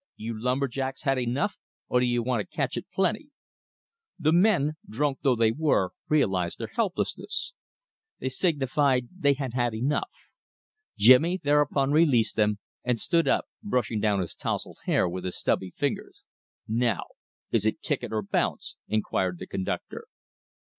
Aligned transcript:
"You 0.15 0.33
lumber 0.41 0.67
jacks 0.67 1.03
had 1.03 1.19
enough, 1.19 1.57
or 1.87 1.99
do 1.99 2.07
you 2.07 2.23
want 2.23 2.41
to 2.41 2.55
catch 2.57 2.75
it 2.75 2.87
plenty?" 2.91 3.29
The 4.17 4.33
men, 4.33 4.73
drunk 4.89 5.19
though 5.21 5.35
they 5.35 5.51
were, 5.51 5.91
realized 6.09 6.57
their 6.57 6.71
helplessness. 6.73 7.53
They 8.17 8.29
signified 8.29 9.09
they 9.15 9.33
had 9.35 9.53
had 9.53 9.75
enough. 9.75 10.09
Jimmy 10.97 11.37
thereupon 11.37 11.91
released 11.91 12.35
them 12.35 12.57
and 12.83 12.99
stood 12.99 13.27
up, 13.27 13.45
brushing 13.61 13.99
down 13.99 14.21
his 14.21 14.33
tousled 14.33 14.79
hair 14.85 15.07
with 15.07 15.23
his 15.23 15.37
stubby 15.37 15.69
fingers. 15.69 16.25
"Now 16.67 17.03
is 17.51 17.67
it 17.67 17.83
ticket 17.83 18.11
or 18.11 18.23
bounce?" 18.23 18.77
inquired 18.87 19.37
the 19.37 19.45
conductor. 19.45 20.05